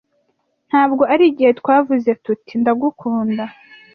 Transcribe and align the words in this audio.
ntabwo 0.69 1.03
ari 1.13 1.23
igihe 1.31 1.51
twavuze 1.59 2.09
tuti 2.23 2.53
ndagukunda 2.61 3.43